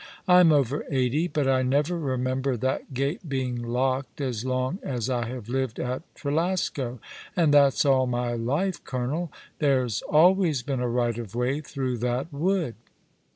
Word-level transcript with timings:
"I'm 0.27 0.51
over 0.51 0.83
eighty, 0.89 1.27
but 1.27 1.47
I 1.47 1.61
never 1.61 1.95
remember 1.95 2.57
that 2.57 2.91
gate 2.91 3.29
being 3.29 3.61
locked 3.61 4.19
as 4.19 4.43
long 4.43 4.79
as 4.81 5.11
I 5.11 5.27
have 5.27 5.47
lived 5.47 5.79
at 5.79 6.01
Trelasco, 6.15 6.97
and 7.35 7.53
that's 7.53 7.85
all 7.85 8.07
my 8.07 8.33
life, 8.33 8.83
colonel. 8.83 9.31
There's 9.59 10.01
always 10.09 10.63
been 10.63 10.79
a 10.79 10.89
right 10.89 11.19
of 11.19 11.35
way 11.35 11.61
through 11.61 11.99
that 11.99 12.33
wood." 12.33 12.73